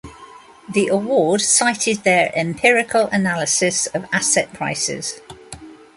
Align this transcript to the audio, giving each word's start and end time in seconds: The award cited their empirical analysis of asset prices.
The 0.67 0.87
award 0.87 1.41
cited 1.41 1.97
their 2.03 2.31
empirical 2.35 3.05
analysis 3.11 3.85
of 3.85 4.09
asset 4.11 4.51
prices. 4.51 5.19